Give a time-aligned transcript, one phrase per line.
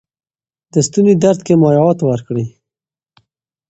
[0.73, 2.47] د ستوني درد کې مایعات ورکړئ.